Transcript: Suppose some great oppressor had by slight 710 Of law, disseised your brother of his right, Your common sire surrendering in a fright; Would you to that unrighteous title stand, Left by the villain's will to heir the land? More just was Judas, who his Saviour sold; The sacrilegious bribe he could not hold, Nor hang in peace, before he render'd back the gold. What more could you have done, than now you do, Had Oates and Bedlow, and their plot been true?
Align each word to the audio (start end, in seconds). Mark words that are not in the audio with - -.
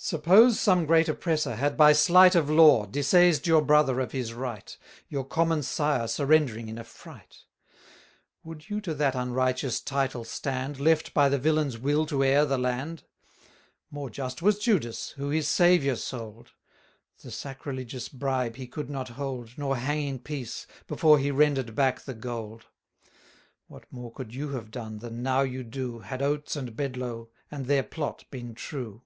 Suppose 0.00 0.60
some 0.60 0.86
great 0.86 1.08
oppressor 1.08 1.56
had 1.56 1.76
by 1.76 1.92
slight 1.92 2.34
710 2.34 2.40
Of 2.40 2.50
law, 2.56 2.86
disseised 2.86 3.48
your 3.48 3.60
brother 3.60 3.98
of 3.98 4.12
his 4.12 4.32
right, 4.32 4.78
Your 5.08 5.24
common 5.24 5.64
sire 5.64 6.06
surrendering 6.06 6.68
in 6.68 6.78
a 6.78 6.84
fright; 6.84 7.38
Would 8.44 8.70
you 8.70 8.80
to 8.82 8.94
that 8.94 9.16
unrighteous 9.16 9.80
title 9.80 10.22
stand, 10.22 10.78
Left 10.78 11.12
by 11.12 11.28
the 11.28 11.36
villain's 11.36 11.78
will 11.78 12.06
to 12.06 12.22
heir 12.22 12.46
the 12.46 12.56
land? 12.56 13.02
More 13.90 14.08
just 14.08 14.40
was 14.40 14.60
Judas, 14.60 15.10
who 15.16 15.30
his 15.30 15.48
Saviour 15.48 15.96
sold; 15.96 16.52
The 17.22 17.32
sacrilegious 17.32 18.08
bribe 18.08 18.54
he 18.54 18.68
could 18.68 18.88
not 18.88 19.08
hold, 19.08 19.58
Nor 19.58 19.76
hang 19.78 20.06
in 20.06 20.18
peace, 20.20 20.68
before 20.86 21.18
he 21.18 21.32
render'd 21.32 21.74
back 21.74 22.02
the 22.02 22.14
gold. 22.14 22.66
What 23.66 23.92
more 23.92 24.12
could 24.12 24.32
you 24.32 24.50
have 24.50 24.70
done, 24.70 24.98
than 25.00 25.24
now 25.24 25.40
you 25.40 25.64
do, 25.64 25.98
Had 25.98 26.22
Oates 26.22 26.54
and 26.54 26.76
Bedlow, 26.76 27.30
and 27.50 27.66
their 27.66 27.82
plot 27.82 28.22
been 28.30 28.54
true? 28.54 29.02